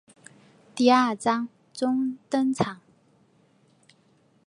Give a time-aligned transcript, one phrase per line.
[0.73, 2.81] 第二章中登场。